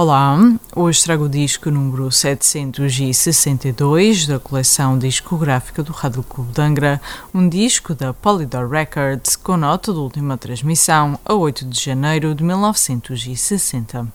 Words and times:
Olá, 0.00 0.38
hoje 0.76 1.02
trago 1.02 1.24
o 1.24 1.28
disco 1.28 1.72
número 1.72 2.12
762 2.12 4.28
da 4.28 4.38
coleção 4.38 4.96
discográfica 4.96 5.82
do 5.82 5.90
Rádio 5.90 6.22
Clube 6.22 6.52
de 6.52 6.62
Angra, 6.62 7.02
um 7.34 7.48
disco 7.48 7.96
da 7.96 8.14
Polydor 8.14 8.70
Records 8.70 9.34
com 9.34 9.56
nota 9.56 9.92
de 9.92 9.98
última 9.98 10.38
transmissão 10.38 11.18
a 11.24 11.34
8 11.34 11.64
de 11.64 11.80
janeiro 11.80 12.32
de 12.32 12.44
1960. 12.44 14.06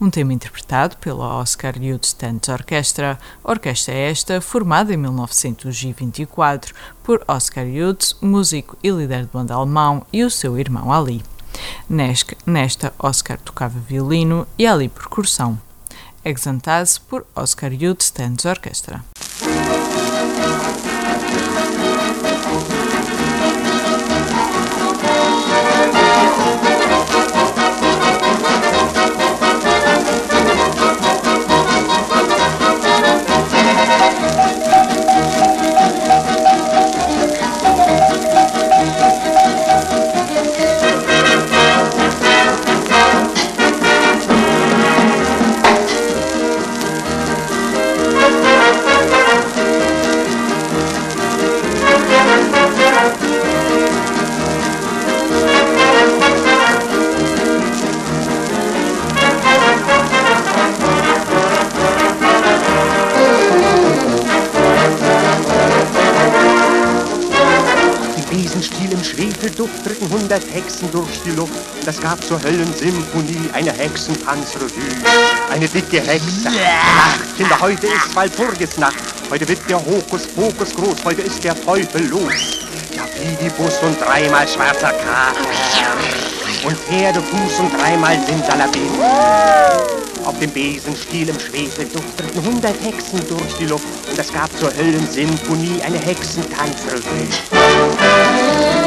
Um 0.00 0.08
tema 0.08 0.32
interpretado 0.32 0.96
pela 0.98 1.40
Oscar 1.40 1.82
Youth 1.82 2.14
Dance 2.16 2.52
Orchestra, 2.52 3.18
orquestra 3.42 3.92
esta 3.92 4.40
formada 4.40 4.94
em 4.94 4.96
1924 4.96 6.72
por 7.02 7.24
Oscar 7.26 7.66
Youth, 7.66 8.14
músico 8.22 8.76
e 8.84 8.88
líder 8.88 9.22
de 9.22 9.30
banda 9.32 9.54
alemão, 9.54 10.06
e 10.12 10.22
o 10.22 10.30
seu 10.30 10.56
irmão 10.56 10.92
Ali. 10.92 11.33
Nesta, 11.88 12.92
Oscar 12.98 13.38
tocava 13.38 13.78
violino 13.78 14.46
e 14.58 14.66
Ali 14.66 14.88
percussão. 14.88 15.60
Exantase 16.24 16.98
por 17.00 17.26
Oscar 17.34 17.72
Youth 17.72 18.02
Stands 18.02 18.46
Orchestra. 18.46 19.04
Schwefelduft 69.44 69.84
dritten 69.84 70.08
hundert 70.10 70.42
Hexen 70.54 70.90
durch 70.90 71.20
die 71.22 71.32
Luft. 71.32 71.52
Es 71.84 72.00
gab 72.00 72.24
zur 72.24 72.42
Höllensymphonie 72.42 73.50
eine 73.52 73.72
Hexentanzrevue. 73.72 74.70
Eine 75.52 75.68
dicke 75.68 76.00
Hexe. 76.00 76.44
Nacht, 76.44 77.36
Kinder, 77.36 77.60
heute 77.60 77.86
ist 77.88 78.16
Walpurgisnacht. 78.16 78.96
Heute 79.28 79.46
wird 79.46 79.58
der 79.68 79.84
Hokuspokus 79.84 80.74
groß. 80.74 80.96
Heute 81.04 81.20
ist 81.20 81.44
der 81.44 81.62
Teufel 81.62 82.08
los. 82.08 82.32
Ja, 82.96 83.02
Fidibus 83.02 83.74
und 83.82 84.00
dreimal 84.00 84.48
schwarzer 84.48 84.92
Kater. 84.92 85.38
Und 86.64 86.78
Pferdefuß 86.78 87.58
und 87.58 87.78
dreimal 87.78 88.18
Simsalabim. 88.26 88.88
Auf 90.24 90.38
dem 90.38 90.52
Besenstiel 90.52 91.28
im 91.28 91.38
Schwefel 91.38 91.84
dufteten 91.84 92.42
hundert 92.46 92.82
Hexen 92.82 93.20
durch 93.28 93.58
die 93.60 93.66
Luft 93.66 93.84
und 94.10 94.18
es 94.18 94.32
gab 94.32 94.48
zur 94.58 94.74
Höllensymphonie 94.74 95.82
eine 95.82 95.98
Hexentanzrevue. 95.98 97.28